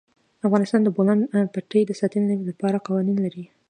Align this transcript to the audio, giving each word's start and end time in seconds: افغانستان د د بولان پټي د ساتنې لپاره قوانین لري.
افغانستان 0.47 0.81
د 0.83 0.85
د 0.87 0.89
بولان 0.95 1.19
پټي 1.53 1.81
د 1.87 1.91
ساتنې 1.99 2.35
لپاره 2.49 2.83
قوانین 2.87 3.17
لري. 3.25 3.43